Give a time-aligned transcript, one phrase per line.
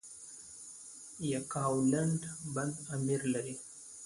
[1.31, 2.19] یکاولنګ
[2.53, 3.55] بند امیر لري؟